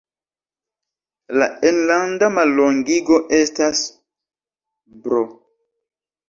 La 1.41 1.47
enlanda 1.71 2.29
mallongigo 2.37 3.19
estas 3.41 3.83
Br. 5.05 5.21